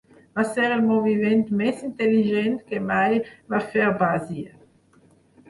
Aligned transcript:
Va 0.37 0.43
ser 0.53 0.69
el 0.77 0.79
moviment 0.85 1.43
més 1.59 1.83
intel·ligent 1.89 2.57
que 2.73 2.81
mai 2.87 3.21
va 3.55 3.61
fer 3.75 3.93
Basie. 4.03 4.49